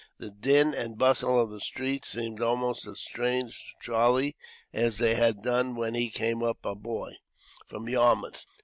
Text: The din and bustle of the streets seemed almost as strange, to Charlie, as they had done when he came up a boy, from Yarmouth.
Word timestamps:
The 0.17 0.31
din 0.31 0.73
and 0.73 0.97
bustle 0.97 1.39
of 1.39 1.51
the 1.51 1.59
streets 1.59 2.07
seemed 2.07 2.41
almost 2.41 2.87
as 2.87 2.99
strange, 2.99 3.55
to 3.65 3.85
Charlie, 3.85 4.35
as 4.73 4.97
they 4.97 5.13
had 5.13 5.43
done 5.43 5.75
when 5.75 5.93
he 5.93 6.09
came 6.09 6.41
up 6.41 6.65
a 6.65 6.73
boy, 6.73 7.17
from 7.67 7.87
Yarmouth. 7.87 8.43